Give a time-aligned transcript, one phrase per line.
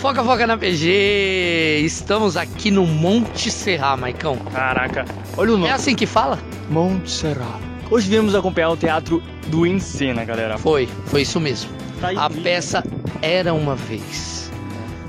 [0.00, 1.82] Foca, foca na PG!
[1.84, 4.36] Estamos aqui no Monte Serra, Maicão.
[4.52, 5.04] Caraca,
[5.36, 5.68] olha o nome.
[5.68, 6.38] É assim que fala?
[6.70, 7.60] Monte Serra.
[7.90, 10.56] Hoje viemos acompanhar o teatro do Encena, galera.
[10.56, 11.70] Foi, foi isso mesmo.
[12.00, 12.16] Tá aí.
[12.16, 12.82] A peça
[13.20, 14.50] Era Uma Vez.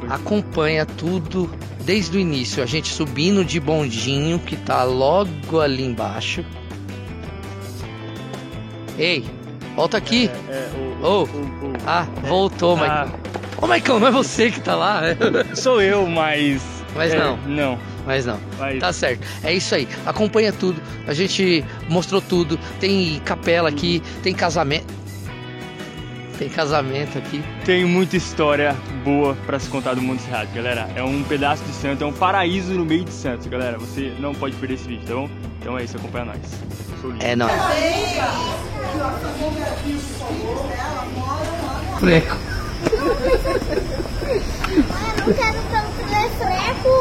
[0.09, 1.49] Acompanha tudo
[1.85, 2.61] desde o início.
[2.61, 6.43] A gente subindo de bondinho, que tá logo ali embaixo.
[8.97, 9.23] Ei,
[9.75, 10.29] volta aqui.
[10.49, 10.69] É,
[11.01, 11.23] o, Ô.
[11.23, 11.27] o- o-
[11.87, 12.77] Ah, voltou, Ah.
[12.77, 13.19] Maicão.
[13.61, 15.01] Ô, Maicão, não é você que tá lá?
[15.01, 15.15] né?
[15.55, 16.61] Sou eu, mas.
[16.95, 17.37] Mas é, não.
[17.45, 17.79] Não.
[18.05, 18.39] Mas não.
[18.57, 18.79] Mas...
[18.79, 19.25] Tá certo.
[19.43, 19.87] É isso aí.
[20.05, 20.81] Acompanha tudo.
[21.07, 22.59] A gente mostrou tudo.
[22.79, 25.01] Tem capela aqui, tem casamento.
[26.39, 27.43] Tem casamento aqui.
[27.63, 30.89] Tem muita história boa pra se contar do Monte Serrato, galera.
[30.95, 33.77] É um pedaço de Santos, é um paraíso no meio de Santos, galera.
[33.77, 35.29] Você não pode perder esse vídeo, tá bom?
[35.59, 36.39] Então é isso, acompanha nós.
[37.19, 37.51] É nóis.
[41.99, 42.60] Freco.
[45.17, 46.91] Eu não quero pelo telefreco.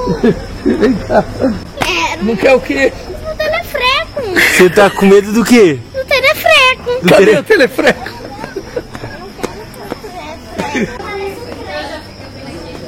[1.87, 2.93] Quero Não quer o quê?
[3.23, 4.23] no telefreco.
[4.57, 5.79] Você tá com medo do quê?
[5.95, 7.09] No telefreco.
[7.09, 8.11] Cadê o telefreco?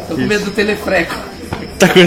[0.08, 1.14] Tô com medo do telefreco.
[1.78, 2.00] Tá com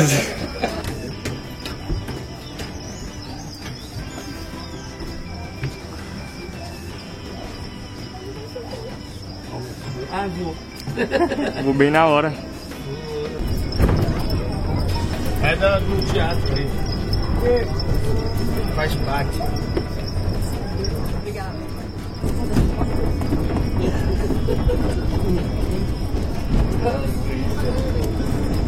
[11.66, 12.31] Vou bem na hora.
[15.41, 16.69] É da, do teatro aí.
[18.75, 19.39] Faz parte.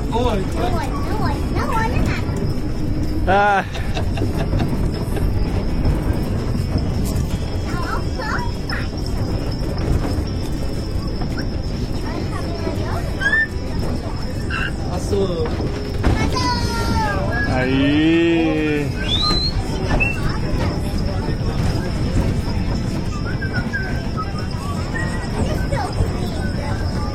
[0.09, 3.61] Não olha, não olha, não olha nada.
[3.61, 3.63] Ah,
[15.07, 15.47] Passou.
[17.55, 18.89] aí.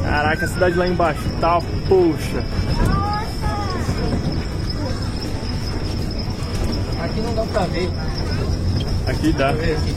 [0.02, 1.20] Caraca, a cidade lá embaixo.
[1.38, 2.42] Tá, poxa.
[7.02, 7.90] Aqui não dá pra ver.
[9.06, 9.52] Aqui dá.
[9.52, 9.94] Vê aqui.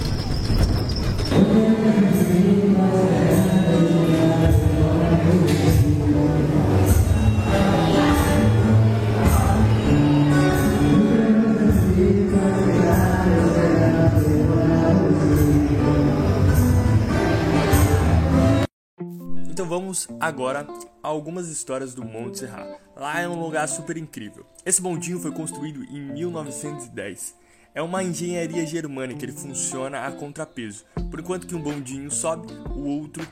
[19.95, 20.67] Vamos agora
[21.01, 22.77] a algumas histórias do Monte Serra.
[22.95, 24.45] Lá é um lugar super incrível.
[24.65, 27.35] Esse bondinho foi construído em 1910.
[27.73, 30.83] É uma engenharia germânica, ele funciona a contrapeso.
[31.09, 33.25] Por enquanto que um bondinho sobe, o outro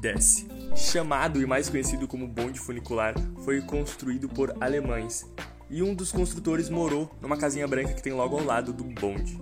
[0.00, 0.46] desce.
[0.76, 3.14] Chamado e mais conhecido como bonde funicular,
[3.44, 5.26] foi construído por alemães.
[5.68, 9.38] E um dos construtores morou numa casinha branca que tem logo ao lado do bonde.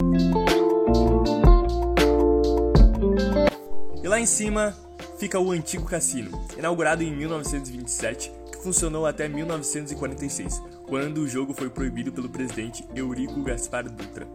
[4.03, 4.75] E lá em cima
[5.23, 11.71] fica o antigo cassino, inaugurado em 1927, que funcionou até 1946, quando o jogo foi
[11.71, 14.27] proibido pelo presidente Eurico Gaspar Dutra.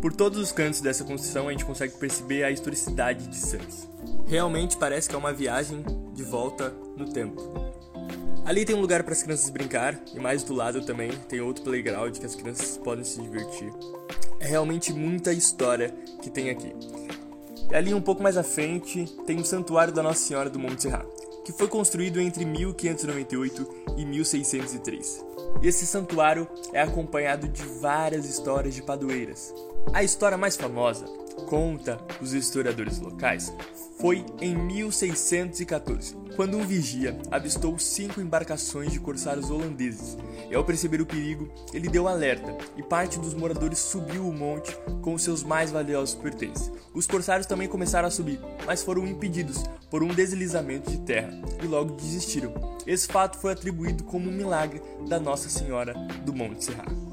[0.00, 3.86] Por todos os cantos dessa construção a gente consegue perceber a historicidade de Santos.
[4.26, 5.84] Realmente parece que é uma viagem
[6.14, 7.42] de volta no tempo.
[8.46, 11.62] Ali tem um lugar para as crianças brincar e mais do lado também tem outro
[11.62, 13.70] playground que as crianças podem se divertir.
[14.40, 16.74] É realmente muita história que tem aqui.
[17.72, 21.06] Ali um pouco mais à frente tem o Santuário da Nossa Senhora do Monte Serra,
[21.42, 23.66] que foi construído entre 1598
[23.96, 25.24] e 1603.
[25.62, 29.54] E esse santuário é acompanhado de várias histórias de padroeiras.
[29.92, 31.06] A história mais famosa,
[31.48, 33.52] conta os historiadores locais,
[33.98, 40.16] foi em 1614, quando um vigia avistou cinco embarcações de corsários holandeses.
[40.50, 44.76] E ao perceber o perigo, ele deu alerta e parte dos moradores subiu o monte
[45.02, 46.70] com seus mais valiosos pertences.
[46.92, 51.32] Os corsários também começaram a subir, mas foram impedidos por um deslizamento de terra
[51.62, 52.52] e logo desistiram.
[52.86, 55.94] Esse fato foi atribuído como um milagre da Nossa Senhora
[56.24, 57.11] do Monte Serra.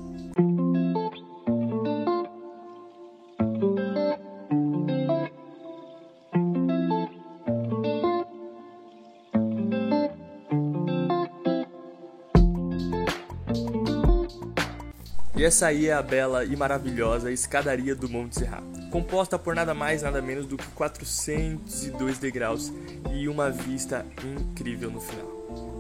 [15.49, 18.61] Essa aí é a bela e maravilhosa escadaria do Monte Serra,
[18.91, 22.71] composta por nada mais nada menos do que 402 degraus
[23.11, 25.73] e uma vista incrível no final.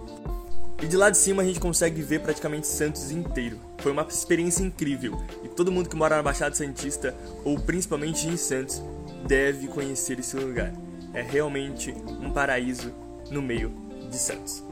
[0.81, 3.59] E de lá de cima a gente consegue ver praticamente Santos inteiro.
[3.77, 8.37] Foi uma experiência incrível e todo mundo que mora na Baixada Santista ou principalmente em
[8.37, 8.81] Santos
[9.27, 10.73] deve conhecer esse lugar.
[11.13, 12.91] É realmente um paraíso
[13.29, 13.71] no meio
[14.09, 14.63] de Santos.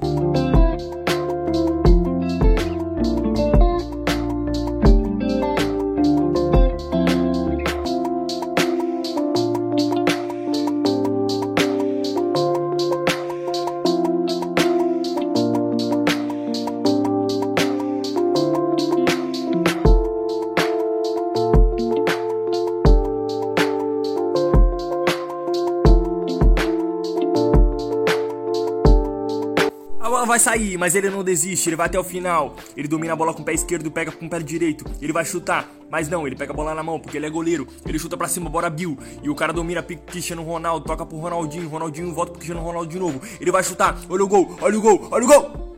[30.37, 32.55] Vai sair, mas ele não desiste, ele vai até o final.
[32.75, 34.85] Ele domina a bola com o pé esquerdo, pega com o pé direito.
[35.01, 37.67] Ele vai chutar, mas não, ele pega a bola na mão, porque ele é goleiro.
[37.85, 38.97] Ele chuta pra cima, bora Bill.
[39.23, 41.67] E o cara domina Cristiano Ronaldo, toca pro Ronaldinho.
[41.67, 43.19] Ronaldinho volta pro Cristiano Ronaldo de novo.
[43.41, 45.77] Ele vai chutar, olha o gol, olha o gol, olha o gol.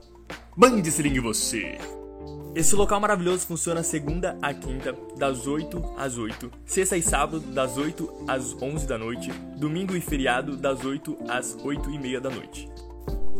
[0.57, 1.77] Band Sling você.
[2.53, 7.77] Esse local maravilhoso funciona segunda a quinta, das 8 às 8, sexta e sábado, das
[7.77, 12.29] 8 às 11 da noite, domingo e feriado, das 8 às 8 e meia da
[12.29, 12.67] noite.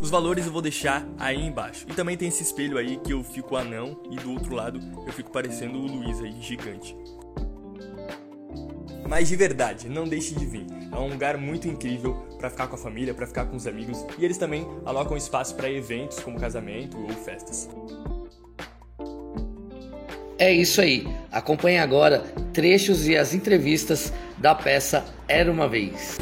[0.01, 1.85] Os valores eu vou deixar aí embaixo.
[1.89, 5.11] E também tem esse espelho aí que eu fico anão e do outro lado eu
[5.11, 6.95] fico parecendo o Luiz aí, gigante.
[9.07, 10.65] Mas de verdade, não deixe de vir.
[10.91, 14.05] É um lugar muito incrível para ficar com a família, para ficar com os amigos
[14.17, 17.67] e eles também alocam espaço para eventos como casamento ou festas.
[20.37, 21.05] É isso aí.
[21.29, 22.19] Acompanhe agora
[22.53, 26.17] trechos e as entrevistas da peça Era uma Vez.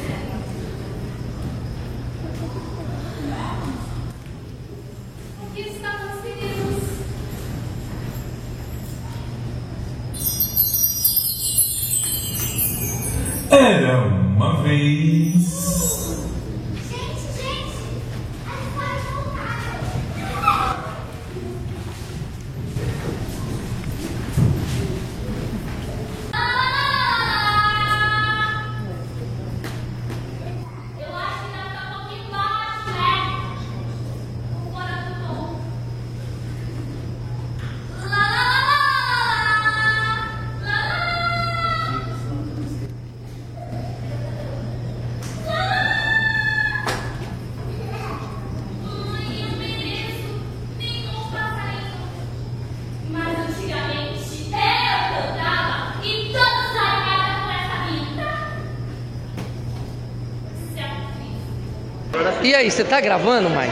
[62.47, 63.69] E aí, você tá gravando, mãe?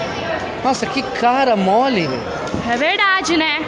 [0.61, 2.09] Nossa, que cara mole.
[2.69, 3.65] É verdade, né?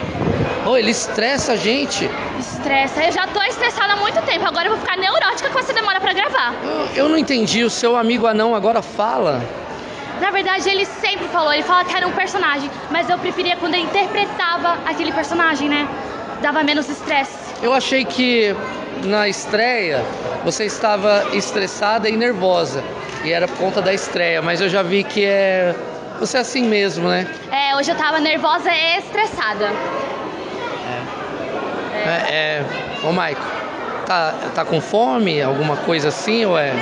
[0.66, 2.10] Ô, ele estressa a gente.
[2.38, 3.02] Estressa.
[3.04, 4.44] Eu já tô estressada há muito tempo.
[4.46, 6.54] Agora eu vou ficar neurótica com essa demora pra gravar.
[6.62, 7.64] Eu, eu não entendi.
[7.64, 9.42] O seu amigo anão agora fala.
[10.20, 11.54] Na verdade, ele sempre falou.
[11.54, 12.70] Ele fala que era um personagem.
[12.90, 15.88] Mas eu preferia quando ele interpretava aquele personagem, né?
[16.42, 17.32] Dava menos estresse.
[17.62, 18.54] Eu achei que
[19.04, 20.04] na estreia
[20.44, 22.84] você estava estressada e nervosa.
[23.24, 24.40] E era por conta da estreia.
[24.42, 25.74] Mas eu já vi que é.
[26.20, 27.26] Você é assim mesmo, né?
[27.50, 29.70] É, hoje eu tava nervosa e estressada.
[32.04, 32.34] É.
[32.34, 32.64] é...
[33.04, 33.40] Ô, Maico,
[34.06, 35.40] tá, tá com fome?
[35.40, 36.44] Alguma coisa assim?
[36.44, 36.72] Ou é.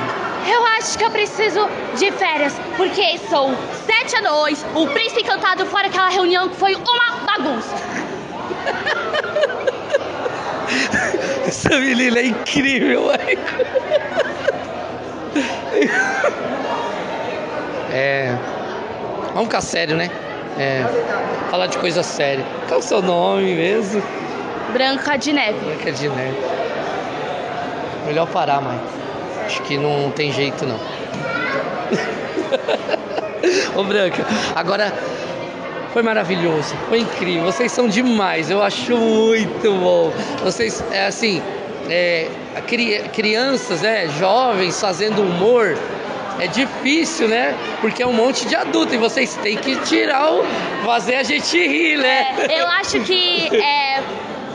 [0.49, 1.69] Eu acho que eu preciso
[1.99, 3.55] de férias, porque são
[3.85, 7.75] sete anões, o príncipe encantado fora aquela reunião que foi uma bagunça.
[11.47, 13.43] Essa menina é incrível, Maico.
[17.97, 18.37] É.
[19.33, 20.11] Vamos ficar sério, né?
[20.59, 20.85] É.
[21.51, 22.45] Falar de coisa séria.
[22.69, 24.03] Qual é o seu nome mesmo?
[24.75, 25.59] Branca de neve.
[25.65, 26.37] Branca de Neve.
[28.05, 28.79] Melhor parar, mãe.
[29.47, 30.79] Acho que não tem jeito, não.
[33.81, 34.93] Ô, Branca, agora
[35.95, 37.45] foi maravilhoso, foi incrível.
[37.45, 40.13] Vocês são demais, eu acho muito bom.
[40.45, 41.41] Vocês, é assim,
[41.89, 42.29] é,
[43.15, 45.79] crianças, é, jovens fazendo humor.
[46.39, 47.55] É difícil, né?
[47.81, 50.45] Porque é um monte de adulto e vocês têm que tirar o.
[50.85, 52.35] fazer a gente rir, né?
[52.49, 53.76] É, eu acho que é,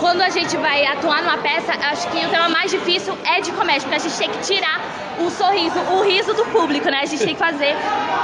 [0.01, 3.51] quando a gente vai atuar numa peça, acho que o tema mais difícil é de
[3.51, 4.81] comédia, porque a gente tem que tirar
[5.19, 7.01] o sorriso, o riso do público, né?
[7.03, 7.75] A gente tem que fazer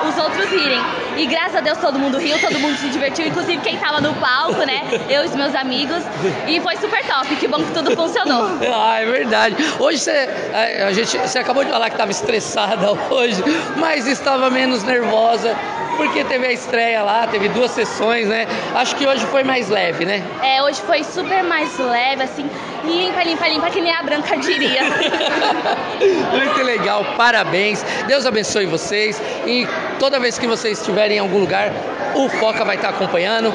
[0.10, 0.82] os outros rirem.
[1.18, 4.16] E graças a Deus todo mundo riu, todo mundo se divertiu, inclusive quem tava no
[4.16, 4.82] palco, né?
[5.08, 6.04] Eu e os meus amigos.
[6.48, 8.48] E foi super top, que bom que tudo funcionou.
[8.80, 9.56] Ah, é verdade.
[9.80, 13.44] Hoje você, a, a gente, você acabou de falar que estava estressada hoje,
[13.76, 15.56] mas estava menos nervosa
[15.98, 18.48] porque teve a estreia lá, teve duas sessões, né?
[18.76, 20.24] Acho que hoje foi mais leve, né?
[20.44, 22.50] É, hoje foi super mais leve, assim,
[22.86, 24.84] limpa, limpa, limpa, que nem a Branca diria.
[26.32, 27.84] Muito legal, parabéns.
[28.08, 29.22] Deus abençoe vocês.
[29.46, 29.68] E
[30.00, 31.72] toda vez que vocês estiverem em algum lugar,
[32.16, 33.54] o Foca vai estar acompanhando.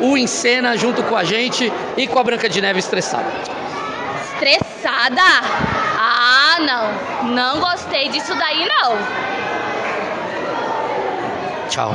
[0.00, 3.26] O Encena junto com a gente e com a Branca de Neve estressada.
[4.34, 5.20] Estressada?
[5.98, 7.30] Ah, não.
[7.34, 8.96] Não gostei disso daí, não.
[11.70, 11.94] Tchau.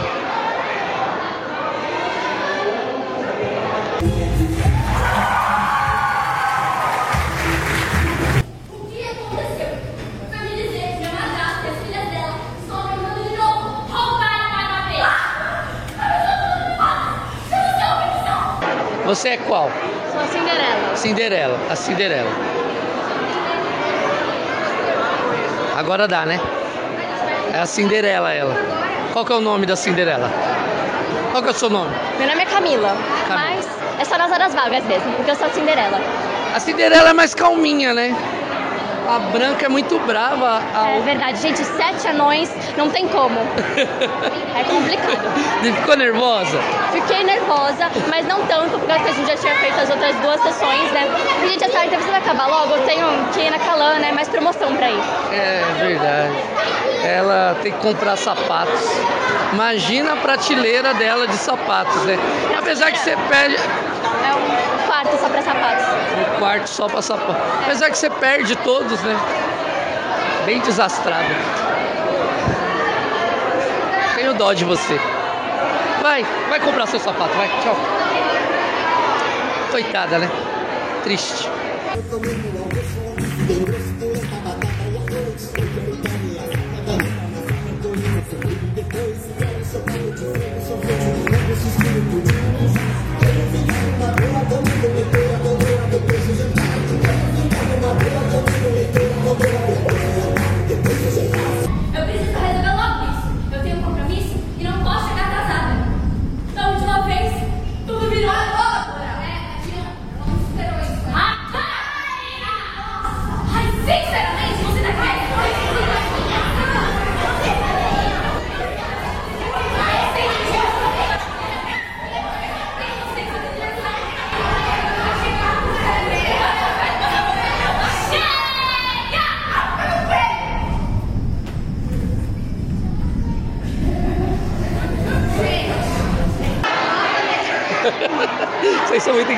[19.03, 19.69] Você é qual?
[20.11, 20.95] Sou a Cinderela.
[20.95, 22.31] Cinderela, a Cinderela.
[25.77, 26.39] Agora dá, né?
[27.55, 28.53] É a Cinderela ela.
[29.13, 30.29] Qual que é o nome da Cinderela?
[31.31, 31.95] Qual que é o seu nome?
[32.19, 32.93] Meu nome é Camila,
[33.29, 33.49] Camila.
[33.49, 33.65] mas
[33.97, 36.01] é só nas horas vagas mesmo, porque eu sou a Cinderela.
[36.53, 38.13] A Cinderela é mais calminha, né?
[39.07, 40.61] A branca é muito brava.
[40.73, 40.89] A...
[40.89, 43.39] É verdade, gente, sete anões não tem como.
[44.55, 45.15] É complicado.
[45.61, 46.59] Você ficou nervosa?
[46.91, 50.91] Fiquei nervosa, mas não tanto, porque a gente já tinha feito as outras duas sessões,
[50.91, 51.07] né?
[51.43, 54.11] E, gente, essa entrevista vai acabar logo, eu tenho que ir na Calan, né?
[54.11, 54.99] Mais promoção pra ir.
[55.31, 56.33] É verdade.
[57.03, 58.81] Ela tem que comprar sapatos.
[59.53, 62.17] Imagina a prateleira dela de sapatos, né?
[62.57, 65.85] Apesar que você perde É um quarto só pra sapatos.
[66.17, 67.41] um quarto só pra sapato.
[67.63, 69.19] Apesar que você perde todos, né?
[70.45, 71.35] Bem desastrada.
[74.15, 74.97] Tenho dó de você.
[76.01, 77.49] Vai, vai comprar seu sapato, vai.
[77.61, 77.75] Tchau.
[79.71, 80.31] Coitada, né?
[81.03, 81.49] Triste.
[92.27, 92.34] Eu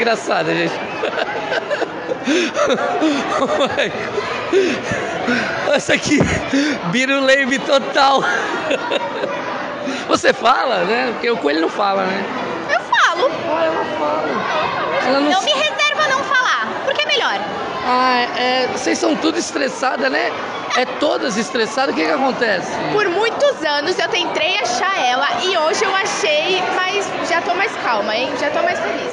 [0.08, 0.74] Engraçadas, gente.
[5.74, 6.18] Essa aqui,
[6.92, 8.24] Biruleibe total.
[10.08, 11.10] Você fala, né?
[11.12, 12.24] Porque o coelho não fala, né?
[12.74, 13.30] Eu falo.
[15.06, 17.42] Ela não Eu me reservo a não falar, porque é melhor.
[17.86, 20.32] Ah, é, vocês são tudo estressadas, né?
[20.78, 22.72] É todas estressadas, o que que acontece?
[22.94, 27.76] Por muitos anos eu tentei achar ela e hoje eu achei, mas já tô mais
[27.84, 28.32] calma, hein?
[28.40, 29.12] Já tô mais feliz.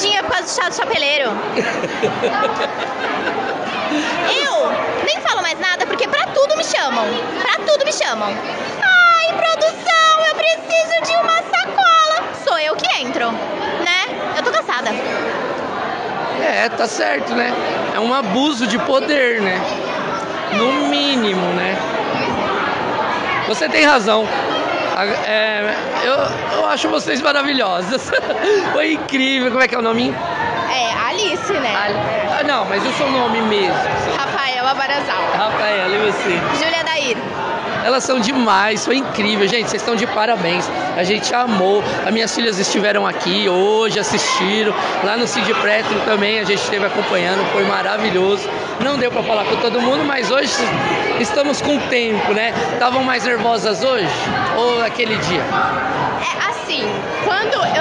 [0.00, 1.30] Doidinha por causa do chá do chapeleiro.
[4.42, 4.72] Eu
[5.04, 7.04] nem falo mais nada porque pra tudo me chamam.
[7.42, 8.28] Pra tudo me chamam.
[8.30, 12.32] Ai, produção, eu preciso de uma sacola.
[12.42, 14.32] Sou eu que entro, né?
[14.38, 14.90] Eu tô cansada.
[16.42, 17.52] É, tá certo, né?
[17.94, 19.60] É um abuso de poder, né?
[20.56, 21.76] No mínimo, né?
[23.48, 24.26] Você tem razão.
[25.04, 28.10] É, eu, eu acho vocês maravilhosas.
[28.72, 29.50] Foi incrível.
[29.50, 30.14] Como é que é o nome?
[30.72, 31.74] É, Alice, né?
[32.38, 33.74] Ah, não, mas o seu nome mesmo.
[34.16, 35.22] Rafaela Barazal.
[35.36, 36.40] Rafaela, e você?
[36.62, 37.16] Júlia Dair.
[37.84, 39.68] Elas são demais, foi incrível, gente.
[39.70, 40.68] Vocês estão de parabéns.
[40.96, 41.82] A gente amou.
[42.04, 44.74] As minhas filhas estiveram aqui hoje, assistiram.
[45.04, 48.48] Lá no Cid Prétolo também a gente esteve acompanhando, foi maravilhoso.
[48.84, 50.52] Não deu para falar com todo mundo, mas hoje
[51.18, 52.52] estamos com tempo, né?
[52.72, 54.08] Estavam mais nervosas hoje
[54.56, 55.42] ou aquele dia?
[56.48, 56.49] É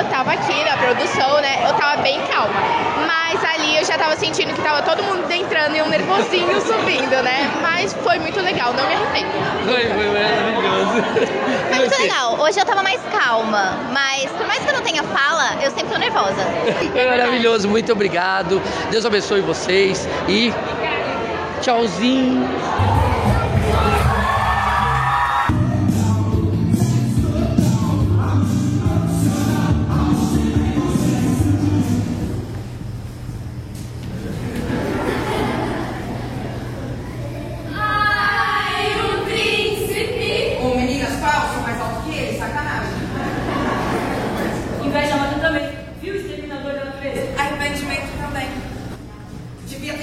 [0.09, 2.53] tava aqui na produção, né, eu tava bem calma.
[3.07, 7.21] Mas ali eu já tava sentindo que tava todo mundo entrando e um nervosinho subindo,
[7.23, 7.49] né?
[7.61, 9.31] Mas foi muito legal, não me arrependo.
[9.65, 11.03] Foi, foi maravilhoso.
[11.69, 12.39] Foi muito legal.
[12.39, 15.93] Hoje eu tava mais calma, mas por mais que eu não tenha fala, eu sempre
[15.93, 16.43] tô nervosa.
[16.91, 18.61] Foi maravilhoso, muito obrigado.
[18.89, 20.53] Deus abençoe vocês e
[21.61, 22.47] tchauzinho.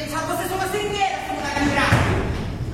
[0.07, 1.97] Devia ter deixado vocês uma seringueira, essa mulher de graça.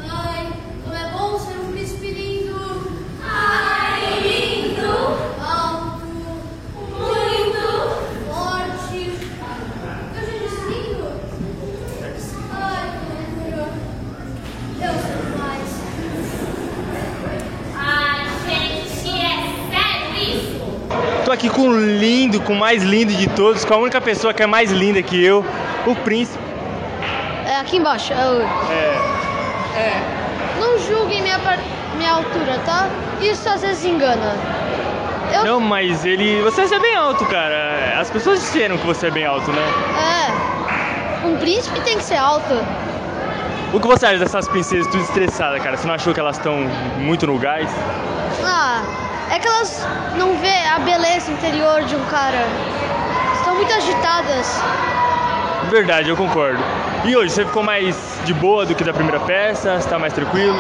[0.07, 0.53] Ai,
[0.85, 2.93] como é bom ser um príncipe lindo!
[3.25, 4.93] Ai, lindo!
[5.41, 6.05] Alto,
[6.91, 7.65] muito
[8.29, 9.19] forte.
[10.15, 11.09] Eu já disse lindo?
[12.53, 13.73] Ai, que loucura!
[14.79, 15.71] Deus é mais.
[17.79, 19.25] Ai, gente, é
[19.71, 20.61] sério isso?
[21.25, 24.35] Tô aqui com o lindo, com o mais lindo de todos, com a única pessoa
[24.35, 25.43] que é mais linda que eu,
[25.87, 26.42] o príncipe.
[27.73, 28.13] Aqui embaixo.
[28.13, 28.19] É
[29.75, 30.61] É.
[30.61, 31.39] Não julguem minha,
[31.97, 32.87] minha altura, tá?
[33.19, 34.37] Isso às vezes engana.
[35.33, 35.43] Eu...
[35.47, 36.43] Não, mas ele.
[36.43, 37.99] Você é bem alto, cara.
[37.99, 39.63] As pessoas disseram que você é bem alto, né?
[39.97, 41.27] É.
[41.27, 42.53] Um príncipe tem que ser alto.
[43.73, 45.75] O que você acha dessas princesas tudo estressadas, cara?
[45.75, 46.57] Você não achou que elas estão
[46.99, 47.71] muito no gás?
[48.45, 48.83] Ah,
[49.31, 49.89] É que elas
[50.19, 52.47] não vê a beleza interior de um cara.
[53.35, 54.63] Estão muito agitadas.
[55.71, 56.63] Verdade, eu concordo.
[57.05, 59.81] E hoje, você ficou mais de boa do que da primeira peça?
[59.81, 60.57] Você tá mais tranquilo?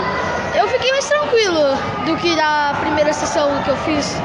[0.56, 4.20] Eu fiquei mais tranquilo do que da primeira sessão que eu fiz.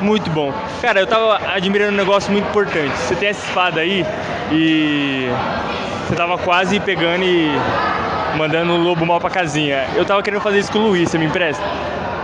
[0.00, 0.52] Muito bom.
[0.82, 2.92] Cara, eu tava admirando um negócio muito importante.
[2.96, 4.04] Você tem essa espada aí
[4.50, 5.28] e
[6.06, 7.48] você tava quase pegando e
[8.36, 9.86] mandando o lobo mal pra casinha.
[9.94, 11.62] Eu tava querendo fazer isso com o Luiz, você me empresta?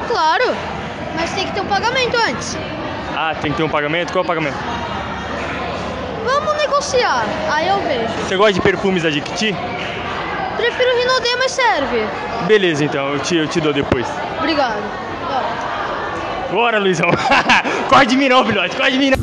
[0.08, 0.54] Claro,
[1.14, 2.58] mas tem que ter um pagamento antes.
[3.16, 4.12] Ah, tem que ter um pagamento?
[4.12, 4.56] Qual é o pagamento?
[7.48, 8.12] Aí eu vejo.
[8.26, 9.54] Você gosta de perfumes da Jequiti?
[10.56, 12.04] Prefiro Rinodê, mas serve.
[12.46, 14.04] Beleza, então, eu te, eu te dou depois.
[14.38, 14.82] Obrigado.
[16.50, 17.08] Bora, Luizão.
[17.88, 19.21] corre de mim não, filhote, corre de mim não.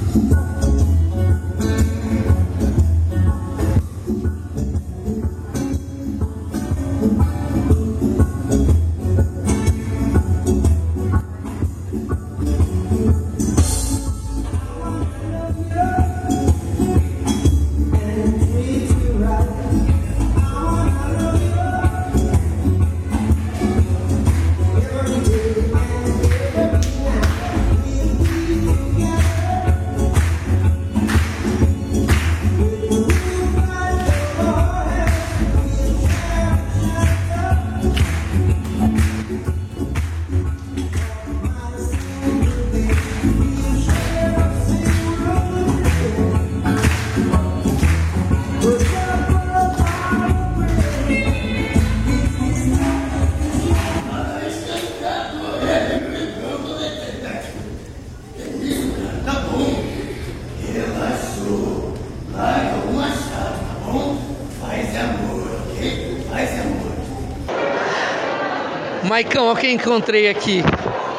[69.20, 70.64] Maicão, olha quem encontrei aqui.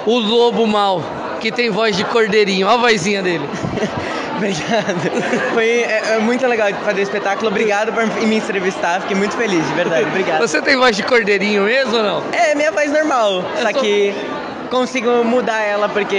[0.06, 1.02] O lobo mal,
[1.38, 2.66] que tem voz de cordeirinho.
[2.66, 3.44] Olha a vozinha dele.
[4.40, 5.52] Obrigado.
[5.52, 7.48] Foi é, é muito legal fazer o espetáculo.
[7.50, 9.02] Obrigado por me entrevistar.
[9.02, 10.06] Fiquei muito feliz, de verdade.
[10.06, 10.38] Obrigado.
[10.40, 12.22] Você tem voz de cordeirinho mesmo ou não?
[12.32, 13.44] É, minha voz normal.
[13.58, 14.14] Eu só sou- que
[14.70, 16.16] consigo mudar ela porque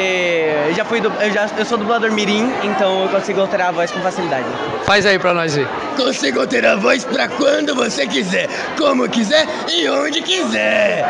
[0.68, 3.72] eu já fui du- eu já eu sou dublador mirim, então eu consigo alterar a
[3.72, 4.46] voz com facilidade.
[4.86, 5.68] Faz aí pra nós ver.
[5.96, 11.10] Consigo ter a voz pra quando você quiser, como quiser e onde quiser.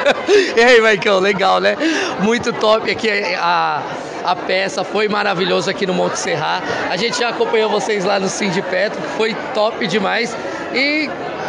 [0.56, 1.76] e aí, Maicão, legal, né?
[2.20, 3.82] Muito top aqui a,
[4.24, 6.62] a peça, foi maravilhoso aqui no Monte Serra.
[6.90, 10.34] A gente já acompanhou vocês lá no Sim de Petro, foi top demais.
[10.74, 11.08] E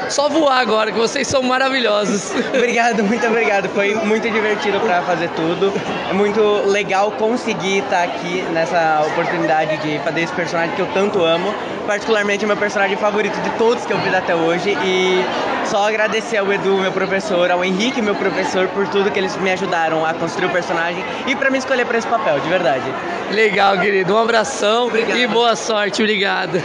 [0.09, 2.31] só voar agora, que vocês são maravilhosos.
[2.53, 3.69] Obrigado, muito obrigado.
[3.69, 5.71] Foi muito divertido pra fazer tudo.
[6.09, 11.23] É muito legal conseguir estar aqui nessa oportunidade de fazer esse personagem que eu tanto
[11.23, 11.53] amo.
[11.85, 14.77] Particularmente é meu personagem favorito de todos que eu fiz até hoje.
[14.83, 15.23] E
[15.65, 19.51] só agradecer ao Edu, meu professor, ao Henrique, meu professor, por tudo que eles me
[19.51, 22.85] ajudaram a construir o personagem e pra me escolher pra esse papel, de verdade.
[23.31, 24.15] Legal, querido.
[24.15, 26.01] Um abração e boa sorte.
[26.01, 26.61] Obrigado.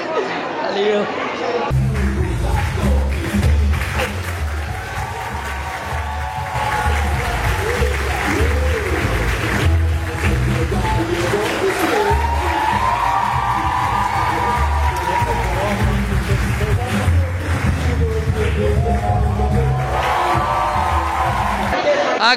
[0.62, 1.06] Valeu.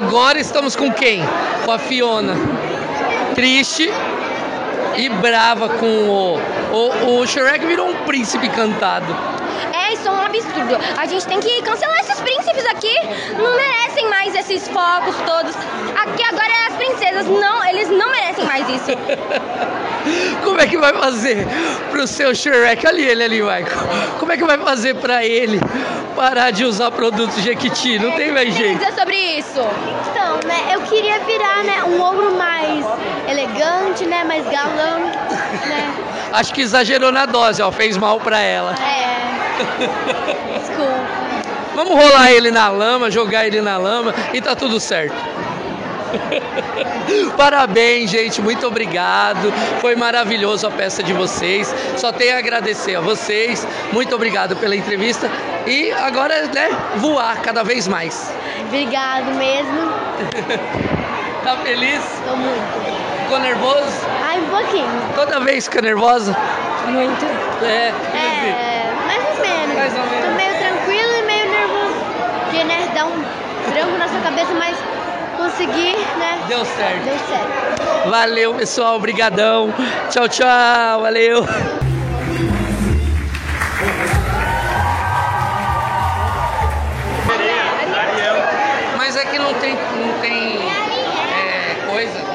[0.00, 1.24] Agora estamos com quem?
[1.64, 2.36] Com a Fiona.
[3.34, 3.90] Triste
[4.96, 6.38] e brava com o.
[6.72, 9.06] O, o Shrek virou um príncipe encantado.
[9.72, 10.78] É, isso é um absurdo.
[10.96, 12.94] A gente tem que cancelar esses príncipes aqui.
[13.42, 15.56] Não merecem mais esses focos todos.
[15.56, 17.26] Aqui agora é as princesas.
[17.26, 18.92] Não, eles não merecem mais isso.
[20.44, 21.44] Como é que vai fazer
[21.90, 22.86] pro seu Shrek?
[22.86, 23.66] Olha ele ali, Michael.
[24.20, 25.58] Como é que vai fazer pra ele
[26.18, 27.96] parar de usar produtos Jequiti?
[27.96, 28.80] Não tem mais jeito.
[28.80, 29.60] dizer sobre isso?
[30.10, 32.84] Então, né, eu queria virar, né, um ogro mais
[33.28, 35.94] elegante, né, mais galã, né.
[36.34, 37.70] Acho que exagerou na dose, ó.
[37.70, 38.74] Fez mal pra ela.
[38.74, 40.58] É.
[40.58, 41.28] Desculpa.
[41.74, 45.14] Vamos rolar ele na lama, jogar ele na lama e tá tudo certo.
[47.36, 49.52] Parabéns, gente, muito obrigado.
[49.80, 51.74] Foi maravilhoso a peça de vocês.
[51.96, 53.66] Só tenho a agradecer a vocês.
[53.92, 55.30] Muito obrigado pela entrevista.
[55.66, 58.32] E agora, né, voar cada vez mais.
[58.66, 59.92] Obrigado mesmo.
[61.44, 62.02] Tá feliz?
[62.28, 63.22] Tô muito.
[63.22, 64.06] Ficou nervoso?
[64.22, 64.88] Ai, um pouquinho.
[65.14, 66.36] Toda vez fica nervosa?
[66.86, 67.24] Muito.
[67.64, 67.92] É.
[68.12, 69.74] É, mais ou menos.
[69.76, 70.26] Mais ou menos.
[70.26, 71.94] Tô meio tranquilo e meio nervoso.
[72.44, 73.24] Porque, né, dá um
[73.70, 74.76] branco na sua cabeça, mas
[75.48, 76.44] consegui, né?
[76.46, 77.04] Deu certo.
[77.04, 78.10] Deu certo.
[78.10, 78.96] Valeu, pessoal.
[78.96, 79.72] Obrigadão.
[80.10, 81.00] Tchau, tchau.
[81.02, 81.46] Valeu.
[88.96, 91.76] Mas é que não tem, não tem é,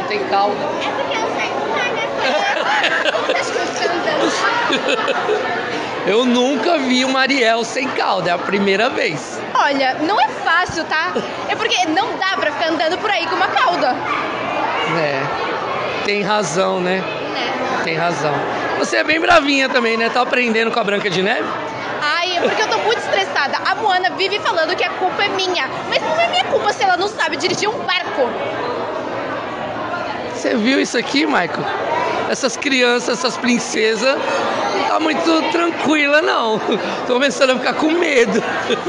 [0.08, 0.56] sem cauda.
[0.56, 1.49] É porque eu sei
[5.47, 5.54] que?
[6.05, 9.39] Eu nunca vi uma Ariel sem cauda, é a primeira vez.
[9.53, 11.13] Olha, não é fácil, tá?
[11.47, 13.95] É porque não dá pra ficar andando por aí com uma cauda.
[14.99, 15.21] É.
[16.05, 17.01] Tem razão, né?
[17.85, 18.33] Tem razão.
[18.79, 20.09] Você é bem bravinha também, né?
[20.09, 21.47] Tá aprendendo com a Branca de Neve?
[22.01, 23.57] Ai, é porque eu tô muito estressada.
[23.65, 25.69] A Moana vive falando que a culpa é minha.
[25.87, 28.29] Mas não é minha culpa se ela não sabe dirigir um barco.
[30.33, 31.63] Você viu isso aqui, Michael?
[32.29, 34.17] Essas crianças, essas princesas,
[34.93, 36.60] tá muito tranquila, não.
[37.08, 38.43] Tô começando a ficar com medo.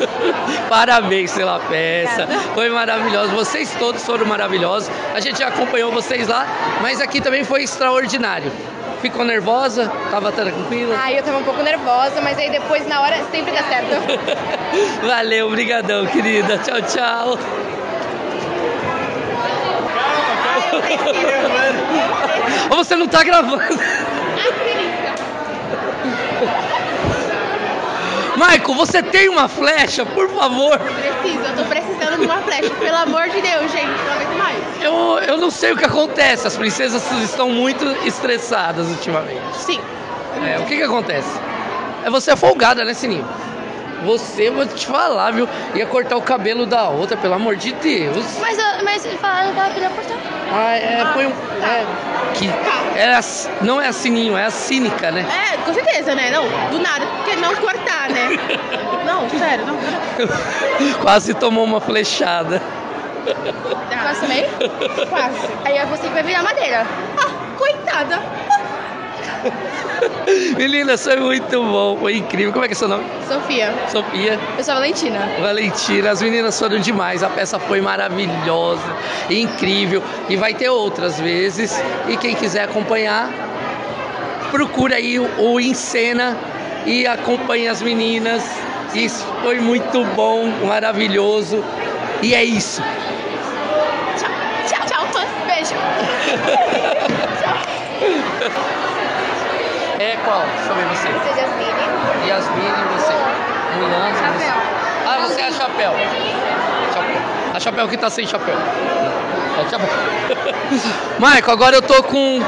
[0.69, 2.27] Parabéns pela peça.
[2.53, 3.31] Foi maravilhoso.
[3.35, 4.90] Vocês todos foram maravilhosos.
[5.14, 6.47] A gente já acompanhou vocês lá,
[6.83, 8.53] mas aqui também foi extraordinário.
[9.01, 9.90] Ficou nervosa?
[10.11, 10.95] Tava tranquila?
[10.99, 13.88] Ai, eu tava um pouco nervosa, mas aí depois, na hora, sempre dá certo.
[15.07, 16.59] Valeu, brigadão, querida.
[16.59, 17.38] Tchau, tchau.
[22.71, 23.62] Ou você não tá gravando?
[28.37, 30.79] Michael, você tem uma flecha, por favor?
[30.79, 32.70] Preciso, eu tô precisando de uma flecha.
[32.70, 34.83] Pelo amor de Deus, gente, não aguento mais.
[34.83, 36.47] Eu, eu não sei o que acontece.
[36.47, 39.57] As princesas estão muito estressadas ultimamente.
[39.59, 39.81] Sim.
[40.44, 41.29] É, o que que acontece?
[42.05, 43.27] É você é folgada, né, Sininho?
[44.05, 45.49] Você, vou te falar, viu?
[45.75, 48.25] Ia cortar o cabelo da outra, pelo amor de Deus.
[48.40, 50.17] Mas, eu- mas falaram que ela podia cortar.
[50.53, 51.31] Ah, é, põe um.
[51.31, 51.85] É,
[52.35, 52.49] que,
[52.97, 55.25] é a- não é a Sininho, é a cínica, né?
[55.53, 56.31] É, com certeza, né?
[56.31, 57.07] Não, do nada.
[57.07, 58.29] Porque não cortar, né?
[59.05, 59.77] Não, sério, não.
[61.03, 62.61] Quase tomou uma flechada.
[64.03, 64.45] Quase também?
[65.09, 65.37] Quase.
[65.64, 66.87] Aí é você vai virar madeira.
[67.19, 68.21] Ah, coitada.
[70.57, 72.53] Menina, foi muito bom, foi incrível.
[72.53, 73.05] Como é que é seu nome?
[73.27, 73.73] Sofia.
[73.91, 74.39] Sofia.
[74.57, 75.29] Eu sou a Valentina.
[75.41, 78.83] Valentina, as meninas foram demais, a peça foi maravilhosa,
[79.31, 81.81] incrível e vai ter outras vezes.
[82.09, 83.31] E quem quiser acompanhar,
[84.51, 86.37] procura aí o, Encena
[86.87, 88.43] e acompanhe as meninas.
[88.95, 91.65] Isso foi muito bom, maravilhoso.
[92.23, 92.83] E é isso.
[94.17, 94.31] Tchau,
[94.69, 95.29] tchau, tchau, fãs.
[95.47, 95.75] Beijo.
[100.05, 100.43] É qual?
[100.43, 101.09] Eu ver você.
[101.09, 102.29] Você é Jasmine.
[102.29, 103.12] Yasmine, você.
[103.79, 104.14] Mulan.
[104.14, 104.55] Chapéu.
[105.07, 105.93] Ah, você é a chapéu.
[106.93, 107.23] Chapéu.
[107.55, 108.55] A chapéu que tá sem chapéu.
[108.55, 109.88] É chapéu.
[111.19, 112.40] Marco, agora eu tô com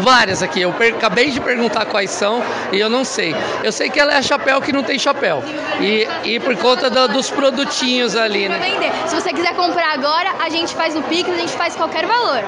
[0.00, 0.62] várias aqui.
[0.62, 3.34] Eu acabei de perguntar quais são e eu não sei.
[3.62, 5.42] Eu sei que ela é a chapéu que não tem chapéu.
[5.80, 8.58] E, e por conta do- dos produtinhos ali, né?
[9.06, 12.40] Se você quiser comprar agora, a gente faz o Pix, a gente faz qualquer valor.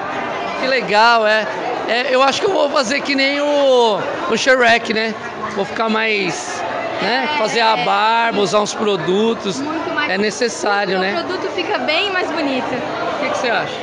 [0.61, 1.46] Que legal, é.
[1.88, 3.98] É, eu acho que eu vou fazer que nem o,
[4.30, 5.14] o Shrek, né?
[5.54, 6.62] Vou ficar mais.
[7.02, 7.28] Né?
[7.38, 9.60] Fazer a barba, usar uns produtos.
[9.60, 10.10] Muito mais.
[10.10, 11.12] É necessário, o né?
[11.12, 12.64] produto fica bem mais bonito.
[13.16, 13.74] O que, que você acha?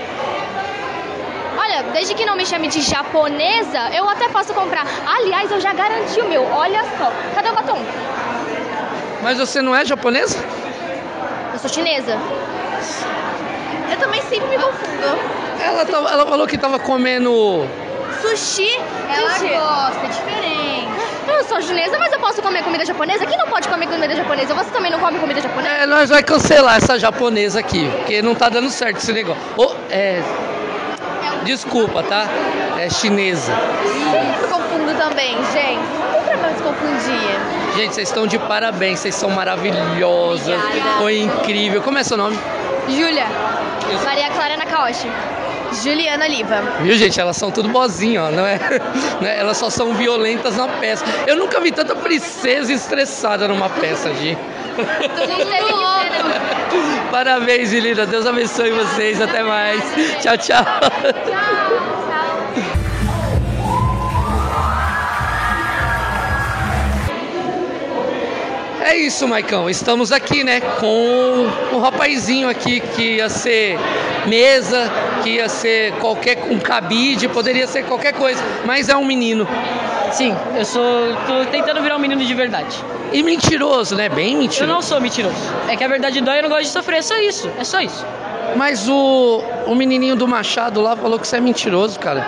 [1.59, 4.85] Olha, desde que não me chame de japonesa, eu até posso comprar.
[5.05, 6.47] Aliás, eu já garanti o meu.
[6.51, 7.11] Olha só.
[7.35, 7.79] Cadê o batom?
[9.21, 10.39] Mas você não é japonesa?
[11.53, 12.17] Eu sou chinesa.
[13.91, 15.19] Eu também sempre me confundo.
[15.61, 17.67] Ela, tava- ela falou que tava comendo.
[18.21, 18.69] Sushi.
[19.09, 19.49] Ela sushi.
[19.49, 20.89] gosta, é diferente.
[21.27, 23.25] Eu sou chinesa, mas eu posso comer comida japonesa?
[23.25, 24.53] Quem não pode comer comida japonesa?
[24.53, 25.75] Você também não come comida japonesa?
[25.75, 29.41] É, nós vai cancelar essa japonesa aqui, porque não tá dando certo esse negócio.
[29.55, 30.21] Ô, é.
[31.43, 32.27] Desculpa, tá?
[32.77, 33.53] É chinesa.
[34.11, 35.79] Sempre me confundo também, gente.
[35.99, 37.75] Não tem problema se confundir.
[37.75, 40.63] Gente, vocês estão de parabéns, vocês são maravilhosas.
[40.63, 40.97] Obrigada.
[40.97, 41.81] Foi incrível.
[41.81, 42.37] Como é seu nome?
[42.89, 43.25] Júlia.
[44.03, 45.09] Maria Clara Nakaoshi.
[45.73, 46.61] Juliana Liva.
[46.81, 47.19] Viu, gente?
[47.19, 48.59] Elas são tudo bozinho, ó, não é?
[49.37, 51.05] Elas só são violentas na peça.
[51.27, 54.37] Eu nunca vi tanta princesa estressada numa peça, Gi.
[57.11, 58.05] Parabéns, Lina.
[58.05, 59.21] Deus abençoe vocês.
[59.21, 59.81] Até mais.
[60.21, 60.65] Tchau, tchau.
[68.81, 69.69] É isso, Maicão.
[69.69, 73.77] Estamos aqui, né, com um rapazinho aqui que ia ser
[74.25, 74.89] mesa,
[75.21, 79.47] que ia ser qualquer um cabide, poderia ser qualquer coisa, mas é um menino.
[80.11, 81.15] Sim, eu sou.
[81.27, 82.83] tô tentando virar um menino de verdade.
[83.11, 84.07] E mentiroso, né?
[84.09, 84.71] Bem Eu mentiroso.
[84.73, 85.35] não sou mentiroso.
[85.67, 87.51] É que a verdade dói e eu não gosto de sofrer, é só isso.
[87.59, 88.05] É só isso.
[88.55, 92.25] Mas o, o menininho do Machado lá falou que você é mentiroso, cara.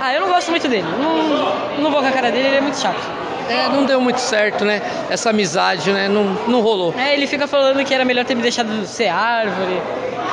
[0.00, 0.86] Ah, eu não gosto muito dele.
[1.00, 3.00] Não, não vou com a cara dele, ele é muito chato.
[3.48, 4.80] É, não deu muito certo, né?
[5.10, 6.08] Essa amizade, né?
[6.08, 6.94] Não, não rolou.
[6.96, 9.80] É, ele fica falando que era melhor ter me deixado ser árvore.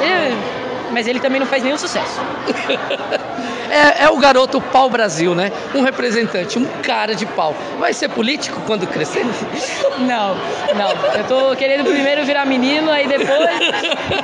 [0.01, 0.37] Ele,
[0.91, 2.19] mas ele também não faz nenhum sucesso.
[3.69, 5.51] É, é o garoto pau Brasil, né?
[5.73, 7.55] Um representante, um cara de pau.
[7.77, 9.25] Vai ser político quando crescer?
[9.97, 10.35] Não,
[10.75, 10.89] não.
[11.17, 13.29] Eu tô querendo primeiro virar menino, aí depois.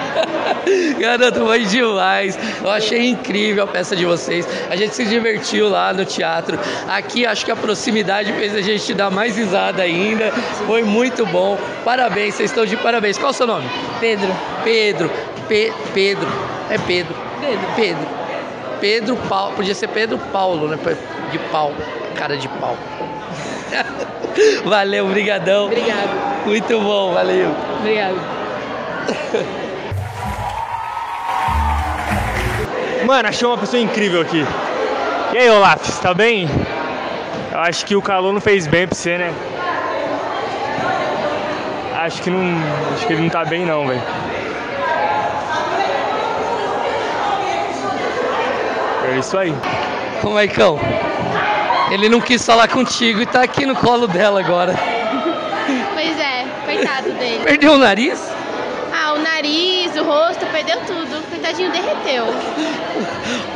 [0.99, 2.37] Garoto, foi demais.
[2.61, 4.45] Eu achei incrível a peça de vocês.
[4.69, 6.59] A gente se divertiu lá no teatro.
[6.89, 10.31] Aqui acho que a proximidade fez a gente dar mais risada ainda.
[10.67, 11.57] Foi muito bom.
[11.85, 13.17] Parabéns, vocês estão de parabéns.
[13.17, 13.69] Qual é o seu nome?
[14.01, 14.29] Pedro.
[14.65, 15.09] Pedro.
[15.51, 16.29] Pe Pedro.
[16.69, 17.13] É Pedro.
[17.41, 17.67] Pedro.
[17.75, 18.07] Pedro.
[18.79, 19.53] Pedro Paulo.
[19.53, 20.79] Podia ser Pedro Paulo, né?
[21.29, 21.73] De pau.
[22.15, 22.77] Cara de pau.
[24.63, 25.65] Valeu, brigadão.
[25.65, 26.45] Obrigado.
[26.45, 27.53] Muito bom, valeu.
[27.79, 28.15] Obrigado.
[33.05, 34.45] Mano, achei uma pessoa incrível aqui.
[35.33, 36.49] E aí, Olaf, tá bem?
[37.51, 39.33] Eu acho que o calor não fez bem pra você, né?
[41.97, 42.39] Acho que não.
[42.93, 44.01] Acho que ele não tá bem não, velho.
[49.11, 49.53] É isso aí.
[50.23, 50.79] Ô, Maicão,
[51.91, 54.73] ele não quis falar contigo e tá aqui no colo dela agora.
[55.93, 57.43] Pois é, coitado dele.
[57.43, 58.31] Perdeu o nariz?
[58.93, 61.21] Ah, o nariz, o rosto, perdeu tudo.
[61.29, 62.25] Coitadinho, derreteu.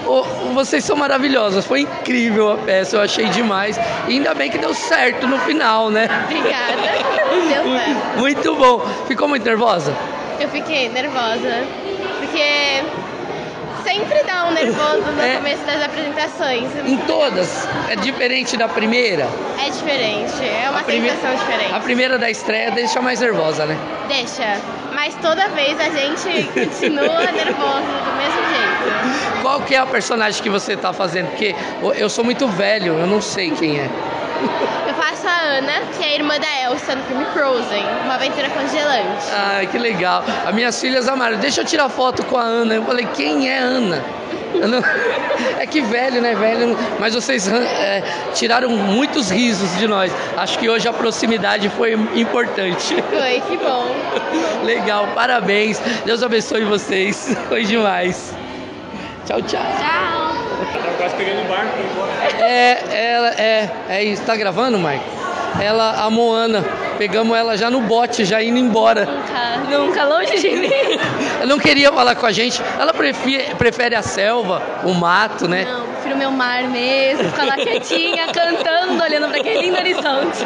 [0.05, 3.79] Ô, vocês são maravilhosas, foi incrível a peça, eu achei demais.
[4.09, 6.09] E ainda bem que deu certo no final, né?
[6.25, 6.75] Obrigada.
[7.47, 8.17] Deu certo.
[8.17, 8.79] Muito bom.
[9.07, 9.93] Ficou muito nervosa?
[10.39, 11.63] Eu fiquei nervosa.
[12.19, 12.83] Porque
[13.95, 15.35] sempre dá um nervoso no É.
[15.37, 16.69] começo das apresentações.
[16.85, 17.67] Em todas?
[17.89, 19.27] É diferente da primeira?
[19.65, 21.73] É diferente, é uma A sensação diferente.
[21.73, 23.77] A primeira da estreia deixa mais nervosa, né?
[24.07, 24.57] Deixa.
[24.93, 29.41] Mas toda vez a gente continua nervoso do mesmo jeito.
[29.41, 31.27] Qual que é a personagem que você tá fazendo?
[31.29, 31.55] Porque
[31.97, 33.89] eu sou muito velho, eu não sei quem é.
[35.27, 39.25] A Ana, que é a irmã da Elsa no filme Frozen, uma aventura congelante.
[39.33, 40.23] Ai, que legal.
[40.45, 41.37] As minhas filhas amaram.
[41.37, 42.75] Deixa eu tirar foto com a Ana.
[42.75, 44.03] Eu falei, quem é Ana?
[44.53, 44.83] Não-
[45.59, 46.35] É que velho, né?
[46.35, 46.77] Velho.
[46.99, 50.11] Mas vocês é, tiraram muitos risos de nós.
[50.37, 52.95] Acho que hoje a proximidade foi importante.
[53.09, 53.95] Foi, que bom.
[54.63, 55.79] Legal, parabéns.
[56.05, 57.35] Deus abençoe vocês.
[57.49, 58.33] Foi demais.
[59.25, 59.61] Tchau, tchau.
[59.79, 60.14] Tchau.
[61.05, 61.77] Quase pegando o barco.
[62.41, 64.23] É, ela é, é isso.
[64.23, 65.03] Tá gravando, Mike?
[65.61, 66.65] Ela, a Moana.
[66.97, 69.05] Pegamos ela já no bote, já indo embora.
[69.05, 70.71] Nunca, nunca longe de mim.
[71.37, 72.59] Ela não queria falar com a gente.
[72.79, 75.65] Ela prefere, prefere a selva, o mato, né?
[75.65, 80.45] Não, prefiro meu mar mesmo, ficar lá quietinha, cantando, olhando para aquele lindo horizonte.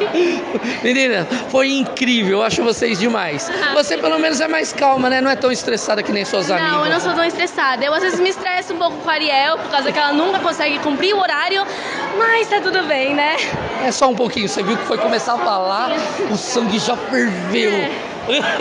[0.82, 2.40] Menina, foi incrível.
[2.40, 3.52] Eu acho vocês demais.
[3.74, 5.22] Você pelo menos é mais calma, né?
[5.22, 6.72] Não é tão estressada que nem suas amigas.
[6.72, 7.84] Não, eu não sou tão estressada.
[7.84, 10.40] Eu às vezes me estresso um pouco com a Ariel, por causa que ela nunca
[10.40, 11.66] consegue cumprir o horário,
[12.18, 13.36] mas tá tudo bem, né?
[13.84, 14.48] É só um pouquinho.
[14.48, 15.92] Você viu que foi começar a falar,
[16.32, 18.09] o sangue já ferveu.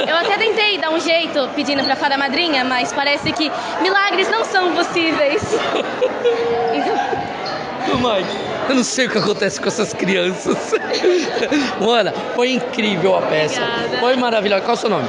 [0.07, 3.51] Eu até tentei dar um jeito pedindo pra fada madrinha, mas parece que
[3.83, 5.43] milagres não são possíveis.
[7.89, 8.37] Mike,
[8.69, 10.75] eu não sei o que acontece com essas crianças.
[11.81, 13.61] Mano, foi incrível a peça.
[13.63, 13.99] Obrigada.
[13.99, 14.63] Foi maravilhosa.
[14.63, 15.09] Qual é o seu nome?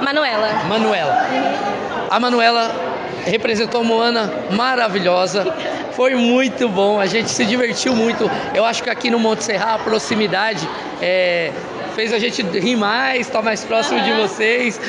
[0.00, 0.48] Manuela.
[0.68, 1.26] Manuela.
[2.10, 2.74] A Manuela
[3.26, 5.54] representou a Moana maravilhosa.
[5.92, 8.30] Foi muito bom, a gente se divertiu muito.
[8.52, 10.68] Eu acho que aqui no Monte Serra a proximidade
[11.00, 11.52] é,
[11.94, 14.80] fez a gente rir mais, estar mais próximo de vocês.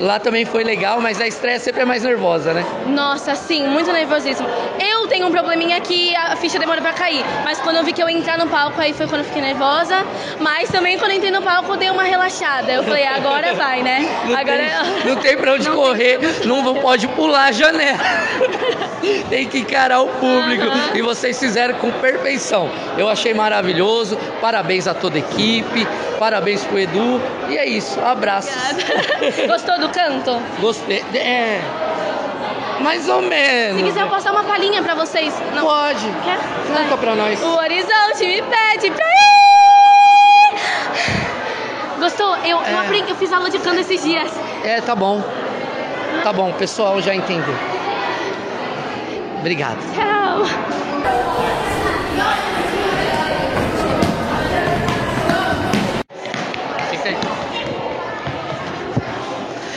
[0.00, 2.64] Lá também foi legal, mas a estreia sempre é mais nervosa, né?
[2.86, 4.46] Nossa, sim, muito nervosismo.
[4.80, 8.02] Eu tenho um probleminha que a ficha demora pra cair, mas quando eu vi que
[8.02, 10.04] eu ia entrar no palco, aí foi quando eu fiquei nervosa.
[10.40, 12.72] Mas também quando eu entrei no palco, eu dei uma relaxada.
[12.72, 14.08] Eu falei, agora vai, né?
[14.26, 17.98] Não, agora tem, não tem pra onde correr, não pode pular a janela.
[19.28, 20.66] tem que encarar o público.
[20.94, 22.70] E vocês fizeram com perfeição.
[22.96, 24.16] Eu achei maravilhoso.
[24.40, 25.86] Parabéns a toda a equipe.
[26.18, 27.20] Parabéns pro Edu.
[27.48, 27.98] E é isso.
[28.00, 28.54] Abraços.
[29.46, 30.40] Gostou do canto?
[30.60, 31.04] Gostei.
[31.14, 31.60] É.
[32.80, 33.78] Mais ou menos.
[33.80, 35.34] Se quiser, eu posso dar uma palhinha pra vocês.
[35.54, 35.62] Não.
[35.64, 36.06] Pode.
[36.24, 36.38] Quer?
[36.76, 37.42] Canta pra nós.
[37.42, 40.56] O horizonte me pede pra ir.
[41.98, 42.36] Gostou?
[42.44, 42.74] Eu, eu, É.
[42.84, 44.30] aprendi, eu fiz aula de canto esses dias.
[44.62, 45.22] É, tá bom.
[46.22, 47.54] Tá bom, o pessoal já entendeu.
[49.40, 49.78] Obrigado.
[49.94, 50.44] Tchau.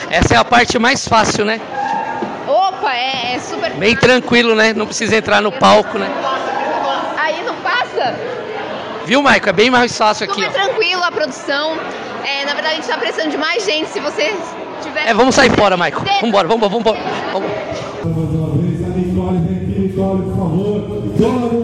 [0.09, 1.61] Essa é a parte mais fácil, né?
[2.47, 3.71] Opa, é, é super.
[3.73, 4.73] Bem tranquilo, né?
[4.73, 6.09] Não precisa entrar no palco, né?
[7.17, 8.15] Aí não passa?
[9.05, 9.49] Viu, Maico?
[9.49, 11.77] É bem mais fácil aqui, Super tranquilo a produção.
[12.23, 13.89] É, na verdade, a gente tá precisando de mais gente.
[13.89, 14.35] Se você
[14.81, 15.07] tiver.
[15.07, 16.03] É, vamos sair fora, Maico.
[16.21, 16.99] Vambora, vambora, vambora.
[17.31, 18.79] vambora.
[19.19, 21.58] Nicole, vem aqui, Nicole, por favor.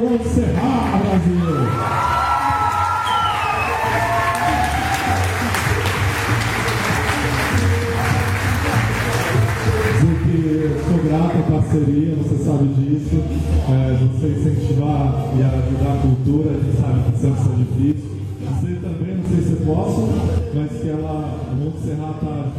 [11.75, 13.21] Parceria, você sabe disso.
[13.67, 18.15] É, você incentivar e ajudar a cultura, a gente sabe que Santos é difícil.
[18.39, 20.09] Dizer também, não sei se posso,
[20.53, 22.51] mas que ela, a Montserrat está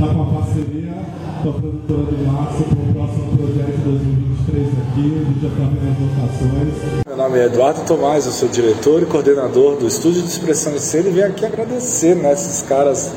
[0.00, 0.94] tá com uma parceria
[1.42, 5.06] com a produtora do Márcio para o próximo projeto 2023 aqui.
[5.06, 7.04] A gente já está vendo as votações.
[7.06, 10.80] Meu nome é Eduardo Tomás, eu sou diretor e coordenador do Estúdio de Expressão de
[10.80, 13.12] Cena e venho aqui agradecer né, esses caras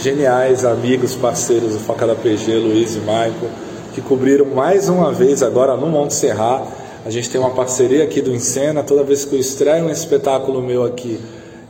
[0.00, 3.50] geniais, amigos, parceiros do Foca da PG, Luiz e Michael,
[3.96, 6.68] que cobriram mais uma vez agora no Monte Serrat.
[7.06, 10.60] A gente tem uma parceria aqui do Encena, toda vez que eu estreio um espetáculo
[10.60, 11.18] meu aqui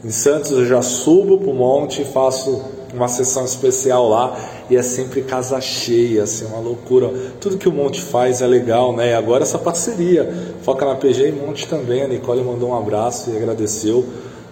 [0.04, 4.36] em Santos, eu já subo para o monte e faço uma sessão especial lá
[4.68, 7.12] e é sempre casa cheia, assim, uma loucura.
[7.40, 9.10] Tudo que o Monte faz é legal, né?
[9.10, 10.28] E agora essa parceria,
[10.62, 12.02] Foca na PG e Monte também.
[12.02, 14.04] A Nicole mandou um abraço e agradeceu,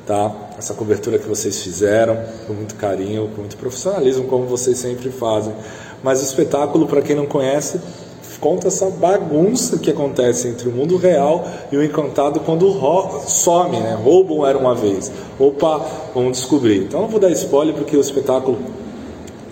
[0.07, 0.33] tá?
[0.57, 5.53] Essa cobertura que vocês fizeram, com muito carinho, com muito profissionalismo, como vocês sempre fazem.
[6.05, 7.81] Mas o espetáculo, para quem não conhece,
[8.38, 12.71] conta essa bagunça que acontece entre o mundo real e o encantado quando
[13.27, 13.99] some, né?
[14.05, 15.11] Roubam era uma vez.
[15.38, 15.81] Opa,
[16.14, 16.83] vamos descobrir.
[16.83, 18.59] Então não vou dar spoiler porque o espetáculo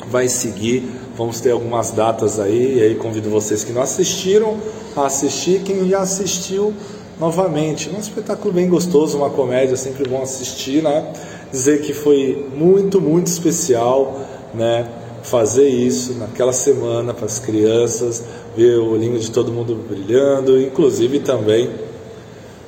[0.09, 0.87] vai seguir.
[1.17, 4.59] Vamos ter algumas datas aí, e aí convido vocês que não assistiram
[4.95, 6.75] a assistir, quem já assistiu
[7.19, 7.88] novamente.
[7.88, 11.12] Um espetáculo bem gostoso, uma comédia, sempre bom assistir, né?
[11.51, 14.21] Dizer que foi muito, muito especial,
[14.53, 14.87] né?
[15.23, 18.23] Fazer isso naquela semana para as crianças,
[18.57, 21.71] ver o olhinho de todo mundo brilhando, inclusive também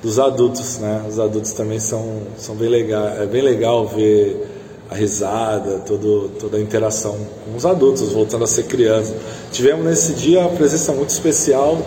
[0.02, 1.02] dos adultos, né?
[1.08, 4.46] Os adultos também são, são bem legal, é bem legal ver
[4.90, 9.14] a risada, todo, toda a interação com os adultos, voltando a ser criança.
[9.50, 11.78] Tivemos nesse dia a presença muito especial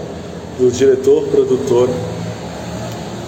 [0.59, 1.87] do diretor, produtor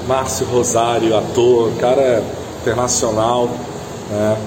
[0.08, 2.24] Márcio Rosário, ator, cara
[2.62, 3.48] internacional,
[4.10, 4.38] né?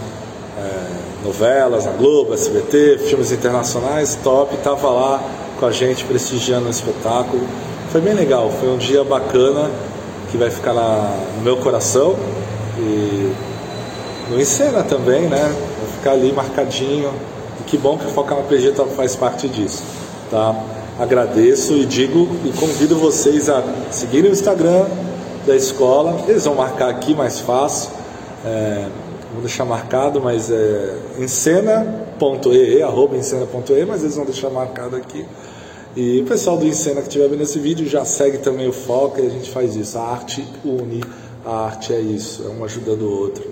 [1.25, 5.23] Novelas na Globo, SBT, filmes internacionais, top, estava lá
[5.59, 7.47] com a gente prestigiando o espetáculo.
[7.91, 9.71] Foi bem legal, foi um dia bacana
[10.31, 12.17] que vai ficar na, no meu coração
[12.79, 13.33] e
[14.31, 15.55] no Encena também, né?
[15.79, 17.13] Vai ficar ali marcadinho.
[17.61, 19.83] E que bom que o Foca na PG tá, faz parte disso,
[20.31, 20.57] tá?
[20.99, 24.87] Agradeço e digo e convido vocês a seguirem o Instagram
[25.47, 26.25] da escola.
[26.27, 27.91] Eles vão marcar aqui mais fácil.
[28.45, 28.87] É,
[29.33, 35.25] vou deixar marcado, mas é encena.ee, arroba encena.ee, mas eles vão deixar marcado aqui.
[35.95, 39.21] E o pessoal do Encena que estiver vendo esse vídeo já segue também o Foca
[39.21, 39.99] e a gente faz isso.
[39.99, 41.03] A arte une,
[41.45, 43.45] a arte é isso, é um ajudando o outro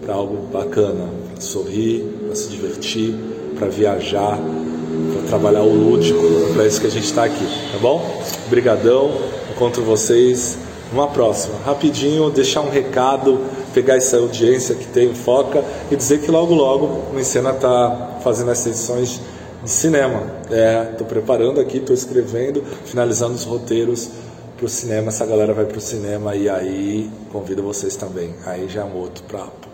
[0.00, 3.14] para algo bacana, para sorrir, para se divertir,
[3.58, 6.20] para viajar, para trabalhar o lúdico,
[6.54, 8.02] para isso que a gente está aqui, tá bom?
[8.46, 9.12] Obrigadão,
[9.54, 10.56] encontro vocês
[10.92, 11.54] numa próxima.
[11.64, 13.38] Rapidinho, deixar um recado,
[13.72, 18.50] pegar essa audiência que tem Foca e dizer que logo logo o Encena está fazendo
[18.50, 19.20] as edições
[19.62, 20.22] de cinema.
[20.44, 24.10] Estou é, preparando aqui, estou escrevendo, finalizando os roteiros
[24.56, 25.08] para o cinema.
[25.08, 28.34] Essa galera vai para o cinema e aí convido vocês também.
[28.46, 29.68] Aí já é um outro papo.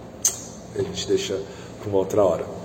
[0.74, 1.38] A gente deixa
[1.80, 2.58] para uma outra hora.